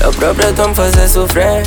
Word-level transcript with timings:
Eu 0.00 0.12
próprio 0.12 0.52
tô 0.54 0.68
me 0.68 0.74
fazer 0.74 1.08
sofrer 1.08 1.62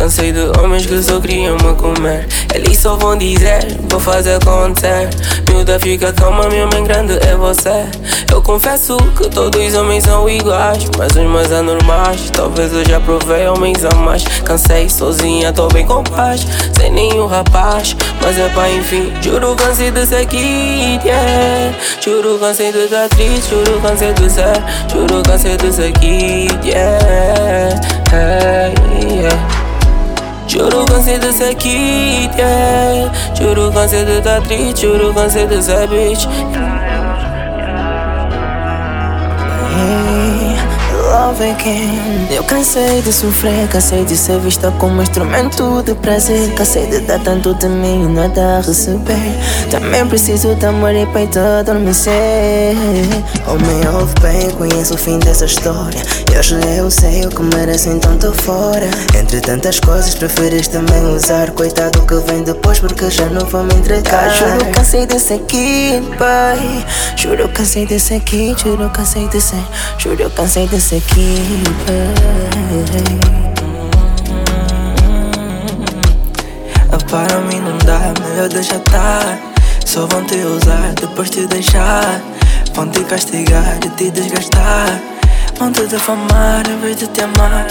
Cansei 0.00 0.32
de 0.32 0.40
homens 0.58 0.86
que 0.86 1.02
só 1.02 1.20
queriam 1.20 1.56
me 1.56 1.74
comer. 1.74 2.26
Eles 2.54 2.78
só 2.78 2.96
vão 2.96 3.18
dizer, 3.18 3.76
vou 3.90 4.00
fazer 4.00 4.36
acontecer. 4.36 5.10
Miúda, 5.46 5.78
fica 5.78 6.10
calma, 6.14 6.48
minha 6.48 6.66
mãe 6.68 6.82
grande 6.82 7.18
é 7.28 7.36
você. 7.36 7.84
Eu 8.32 8.40
confesso 8.40 8.96
que 9.18 9.28
todos 9.28 9.62
os 9.62 9.74
homens 9.74 10.04
são 10.04 10.26
iguais, 10.26 10.86
mas 10.96 11.14
uns 11.14 11.30
mais 11.30 11.52
anormais. 11.52 12.30
Talvez 12.32 12.72
eu 12.72 12.82
já 12.88 12.98
provei 12.98 13.46
homens 13.46 13.84
a 13.84 13.94
mais. 13.94 14.24
Cansei 14.42 14.88
sozinha, 14.88 15.52
tô 15.52 15.68
bem 15.68 15.84
com 15.84 16.02
paz. 16.02 16.46
Sem 16.74 16.90
nenhum 16.90 17.26
rapaz, 17.26 17.94
mas 18.22 18.38
é 18.38 18.48
pá, 18.54 18.70
enfim. 18.70 19.12
Juro, 19.20 19.54
cansei 19.54 19.90
de 19.90 20.06
ser 20.06 20.24
kid, 20.24 21.04
yeah. 21.04 21.76
Juro, 22.00 22.38
cansei 22.38 22.72
de 22.72 22.86
dar 22.86 23.06
triste. 23.10 23.50
Juro, 23.50 23.78
cansei 23.82 24.14
de 24.14 24.30
ser. 24.30 24.64
Juro, 24.90 25.22
cansei 25.22 25.58
de 25.58 25.70
ser 25.70 25.92
kid, 25.92 26.58
yeah. 26.66 27.68
Yeah. 28.10 28.69
Juro 30.50 30.84
cansei 30.84 31.16
de 31.16 31.32
ser 31.32 31.54
kid, 31.54 32.34
yeah. 32.36 33.08
Juro 33.38 33.70
cansei 33.70 34.04
de 34.04 34.18
estar 34.18 34.42
triste, 34.42 34.80
juro 34.80 35.14
cansei 35.14 35.46
de 35.46 35.62
ser 35.62 35.86
bitch 35.86 36.26
love 41.30 41.42
again. 41.44 42.26
Eu 42.30 42.42
cansei 42.44 43.00
de 43.02 43.12
sofrer, 43.12 43.68
cansei 43.68 44.04
de 44.04 44.16
ser 44.16 44.38
vista 44.40 44.70
como 44.78 45.02
instrumento 45.02 45.82
de 45.82 45.94
prazer. 45.94 46.52
Cansei 46.54 46.86
de 46.86 47.00
dar 47.00 47.20
tanto 47.20 47.54
de 47.54 47.68
mim 47.68 48.04
e 48.04 48.08
nada 48.08 48.58
a 48.58 48.60
receber. 48.60 49.14
Também 49.70 50.06
preciso 50.06 50.54
de 50.54 50.66
amor 50.66 50.94
e 50.94 51.06
peito 51.06 51.38
adormecer. 51.38 52.74
Homem, 53.46 53.88
ouve 53.94 54.14
bem, 54.20 54.50
conheço 54.50 54.94
o 54.94 54.98
fim 54.98 55.18
dessa 55.18 55.44
história. 55.44 56.00
E 56.32 56.38
hoje 56.38 56.56
eu 56.76 56.90
sei 56.90 57.26
o 57.26 57.28
que 57.28 57.42
merece, 57.42 57.88
então 57.88 58.16
tô 58.18 58.32
fora. 58.32 58.88
Entre 59.18 59.40
tantas 59.40 59.78
coisas, 59.80 60.14
preferes 60.14 60.68
também 60.68 61.02
usar. 61.14 61.50
Coitado 61.50 62.02
que 62.02 62.14
vem 62.30 62.42
depois, 62.42 62.78
porque 62.78 63.10
já 63.10 63.26
não 63.26 63.46
vou 63.46 63.64
me 63.64 63.74
entregar. 63.74 64.30
Juro, 64.30 64.72
cansei 64.72 65.06
de 65.06 65.18
ser 65.18 65.34
aqui, 65.34 66.02
pai. 66.18 66.86
Juro, 67.16 67.48
cansei 67.48 67.86
de 67.86 67.98
ser 67.98 68.14
aqui, 68.14 68.54
juro, 68.56 68.88
cansei 68.90 69.28
de 69.28 69.40
ser. 69.40 69.62
Juro, 69.98 70.30
cansei 70.30 70.66
de 70.68 70.80
ser 70.80 70.96
aqui, 70.96 71.19
pai. 71.20 71.70
Para 77.10 77.40
mim 77.40 77.60
não 77.60 77.76
dá, 77.78 78.14
melhor 78.22 78.48
deixar 78.48 78.76
estar. 78.76 79.36
Só 79.84 80.06
vão 80.06 80.24
te 80.24 80.36
usar, 80.36 80.92
depois 81.00 81.28
te 81.28 81.44
deixar. 81.46 82.20
Vão 82.72 82.88
te 82.88 83.02
castigar 83.02 83.78
e 83.84 83.88
te 83.90 84.10
desgastar. 84.12 85.00
Vão 85.58 85.72
te 85.72 85.86
defamar 85.88 86.62
em 86.68 86.78
vez 86.80 86.96
de 86.98 87.08
te 87.08 87.22
amar. 87.22 87.66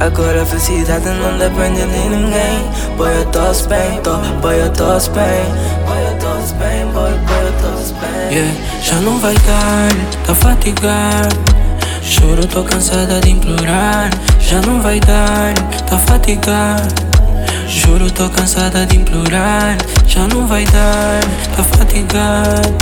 Agora 0.00 0.42
a 0.42 0.46
felicidade 0.46 1.10
não 1.10 1.36
depende 1.36 1.82
de 1.82 2.08
ninguém. 2.08 2.70
Boy, 2.96 3.14
eu 3.14 3.26
tô 3.26 3.68
bem, 3.68 4.00
tô, 4.02 4.16
boy, 4.40 4.58
eu 4.58 4.70
tô 4.72 4.98
bem. 5.10 5.44
Boy, 5.84 6.02
eu 6.08 6.18
tô 6.18 6.54
bem, 6.56 6.86
boy, 6.92 7.12
Yeah, 8.32 8.50
já 8.82 8.94
não 9.02 9.18
vai 9.18 9.34
dar, 9.34 9.90
tá 10.26 10.34
fatigado. 10.34 11.36
Choro, 12.00 12.46
tô 12.46 12.62
cansada 12.64 13.20
de 13.20 13.30
implorar. 13.30 14.08
Já 14.40 14.58
não 14.62 14.80
vai 14.80 14.98
dar, 15.00 15.52
tá 15.86 15.98
fatigado. 15.98 16.88
Juro, 17.68 18.10
tô 18.10 18.30
cansada 18.30 18.86
de 18.86 18.96
implorar. 18.96 19.76
Já 20.06 20.26
não 20.28 20.46
vai 20.46 20.64
dar, 20.64 21.20
tá 21.54 21.62
fatigado. 21.62 22.74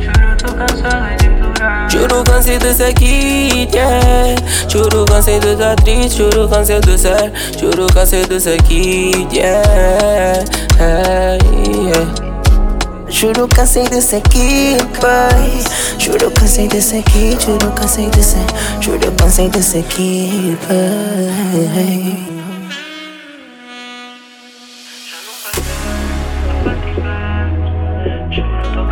Juro, 0.00 0.36
tô 0.38 0.54
cansada 0.54 1.14
de 1.16 1.26
implorar. 1.26 1.90
Juro, 1.90 2.24
cansei 2.24 2.94
kid, 2.94 3.76
yeah. 3.76 4.34
Juro, 4.66 5.04
cansei 5.04 5.38
de 5.40 5.52
estar 5.52 5.76
triste. 5.76 6.16
Juro, 6.16 6.48
cansei 6.48 6.80
de 6.80 6.98
ser. 6.98 7.32
Juro, 7.60 7.86
cansei 7.92 8.24
kid, 8.60 9.36
yeah. 9.36 10.42
Juro, 13.26 13.48
cansei 13.48 13.82
desse 13.88 14.14
aqui, 14.14 14.76
pai. 15.00 15.64
Juro, 15.98 16.30
cansei 16.30 16.68
desse 16.68 16.98
aqui, 16.98 17.36
juro, 17.40 17.72
cansei 17.72 18.08
desse. 18.10 18.36
Juro, 18.80 19.10
cansei 19.18 19.48
desse 19.48 19.78
aqui, 19.78 20.56
pai. 20.68 22.16
Juro, 28.30 28.62
tô 28.72 28.84